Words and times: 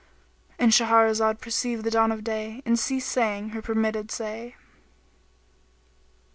"—And 0.57 0.71
Shahrazad 0.71 1.39
perceived 1.41 1.83
the 1.83 1.91
dawn 1.91 2.11
of 2.11 2.23
day 2.23 2.63
and 2.65 2.79
ceased 2.79 3.07
saying 3.07 3.49
her 3.49 3.61
permitted 3.61 4.09
say. 4.09 4.55